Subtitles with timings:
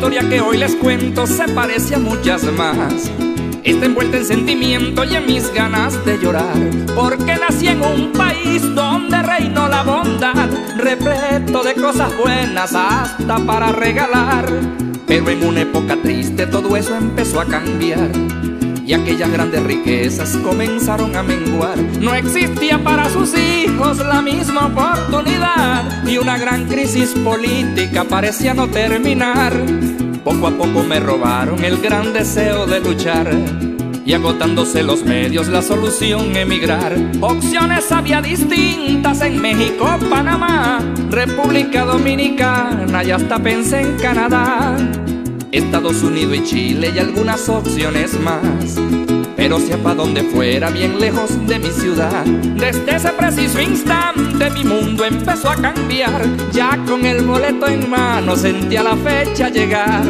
[0.00, 3.10] Historia que hoy les cuento se parece a muchas más.
[3.62, 6.56] Está envuelta en sentimiento y en mis ganas de llorar.
[6.94, 10.48] Porque nací en un país donde reinó la bondad,
[10.78, 14.46] repleto de cosas buenas hasta para regalar.
[15.06, 18.08] Pero en una época triste todo eso empezó a cambiar
[18.90, 21.78] y aquellas grandes riquezas comenzaron a menguar.
[22.00, 28.66] No existía para sus hijos la misma oportunidad y una gran crisis política parecía no
[28.66, 29.52] terminar.
[30.24, 33.30] Poco a poco me robaron el gran deseo de luchar.
[34.04, 36.92] Y agotándose los medios, la solución emigrar.
[37.20, 44.76] Opciones había distintas en México, Panamá, República Dominicana y hasta pensé en Canadá.
[45.52, 48.76] Estados Unidos y Chile y algunas opciones más.
[49.36, 52.24] Pero sea para donde fuera, bien lejos de mi ciudad.
[52.24, 56.22] Desde ese preciso instante mi mundo empezó a cambiar.
[56.52, 60.04] Ya con el boleto en mano sentía la fecha llegar.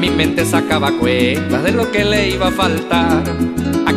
[0.00, 3.22] Mi mente sacaba cuentas de lo que le iba a faltar.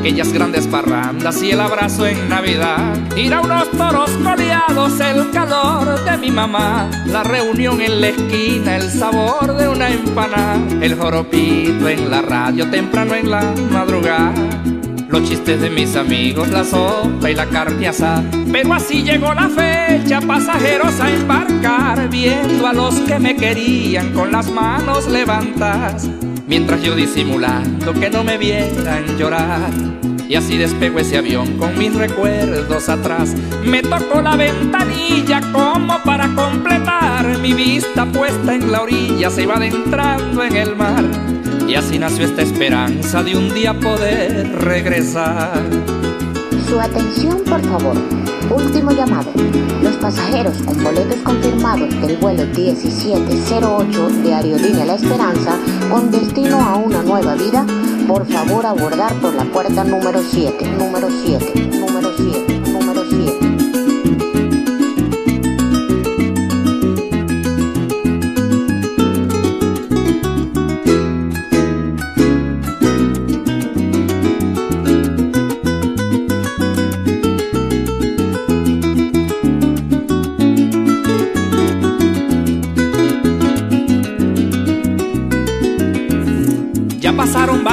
[0.07, 2.95] Aquellas grandes parrandas y el abrazo en Navidad.
[3.17, 6.89] Ir a unos toros coleados, el calor de mi mamá.
[7.07, 10.55] La reunión en la esquina, el sabor de una empanada.
[10.79, 14.33] El joropito en la radio temprano en la madrugada.
[15.09, 18.23] Los chistes de mis amigos, la sopa y la carne asada.
[18.49, 24.31] Pero así llegó la fecha, pasajeros a embarcar, viendo a los que me querían con
[24.31, 26.09] las manos levantadas.
[26.47, 29.69] Mientras yo disimulando que no me vieran llorar.
[30.29, 33.35] Y así despego ese avión con mis recuerdos atrás.
[33.65, 39.55] Me tocó la ventanilla como para completar mi vista puesta en la orilla, se iba
[39.55, 41.03] adentrando en el mar.
[41.67, 45.61] Y así nació esta esperanza de un día poder regresar.
[46.67, 47.95] Su atención, por favor.
[48.49, 49.31] Último llamado.
[49.81, 55.57] Los pasajeros con boletos confirmados del vuelo 1708 de Aerolínea La Esperanza
[55.89, 57.65] con destino a una nueva vida,
[58.07, 62.46] por favor abordar por la puerta número 7, número 7, número 7,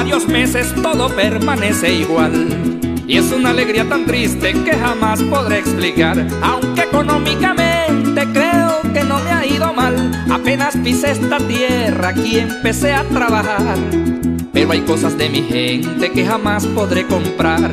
[0.05, 2.31] varios meses, todo permanece igual.
[3.07, 6.27] Y es una alegría tan triste que jamás podré explicar.
[6.43, 9.95] Aunque económicamente creo que no me ha ido mal.
[10.29, 13.77] Apenas pisé esta tierra, aquí empecé a trabajar.
[14.53, 17.71] Pero hay cosas de mi gente que jamás podré comprar.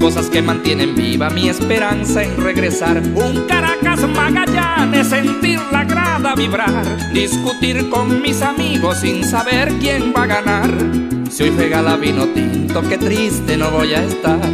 [0.00, 3.00] Cosas que mantienen viva mi esperanza en regresar.
[3.14, 7.12] Un Caracas Magallanes, sentir la grada vibrar.
[7.12, 11.09] Discutir con mis amigos sin saber quién va a ganar.
[11.30, 14.50] Si hoy regala vino tinto, qué triste no voy a estar.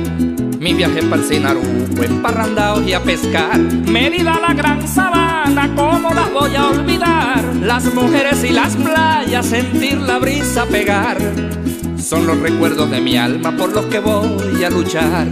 [0.61, 3.59] Mi viaje para el Sinaruco, en parrandaos y a pescar.
[3.59, 7.43] Mérida, la gran sabana, ¿cómo las voy a olvidar?
[7.63, 11.17] Las mujeres y las playas, sentir la brisa pegar.
[11.99, 15.29] Son los recuerdos de mi alma por los que voy a luchar.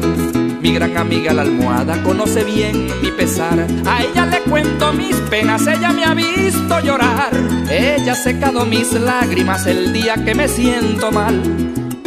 [0.65, 3.67] Mi gran amiga la almohada conoce bien mi pesar.
[3.85, 7.29] A ella le cuento mis penas, ella me ha visto llorar.
[7.71, 11.39] Ella ha secado mis lágrimas el día que me siento mal.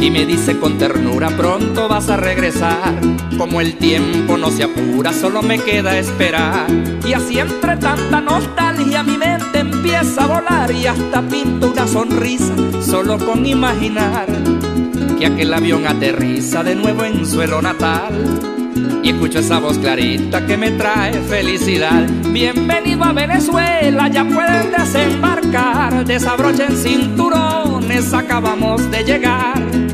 [0.00, 2.98] Y me dice con ternura, pronto vas a regresar.
[3.38, 6.66] Como el tiempo no se apura, solo me queda esperar.
[7.06, 12.56] Y así entre tanta nostalgia mi mente empieza a volar y hasta pinto una sonrisa
[12.82, 14.26] solo con imaginar
[15.18, 18.12] que aquel avión aterriza de nuevo en suelo natal.
[19.02, 22.06] Y escucho esa voz clarita que me trae felicidad.
[22.30, 26.04] Bienvenido a Venezuela, ya pueden desembarcar.
[26.04, 29.87] Desabrochen cinturones, acabamos de llegar.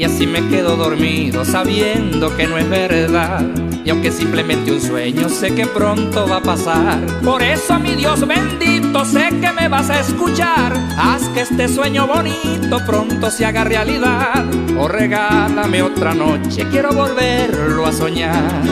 [0.00, 3.44] Y así me quedo dormido sabiendo que no es verdad.
[3.84, 7.04] Y aunque simplemente un sueño, sé que pronto va a pasar.
[7.22, 10.72] Por eso, mi Dios bendito, sé que me vas a escuchar.
[10.96, 14.46] Haz que este sueño bonito pronto se haga realidad.
[14.78, 18.62] O regálame otra noche, quiero volverlo a soñar.